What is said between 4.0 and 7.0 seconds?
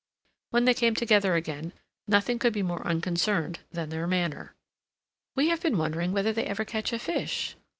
manner. "We have been wondering whether they ever catch a